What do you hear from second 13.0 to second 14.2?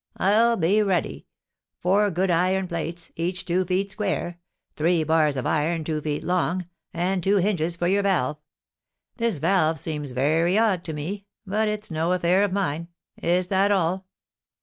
Is that all?"